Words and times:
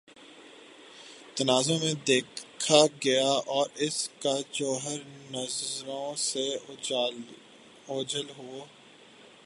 تناظرمیں 1.35 1.93
دیکھا 2.07 2.79
گیا 3.05 3.29
اور 3.47 3.67
اس 3.75 4.09
کا 4.19 4.35
جوہرنظروں 4.51 6.15
سے 6.15 6.45
اوجھل 7.87 8.29
ہو 8.37 8.65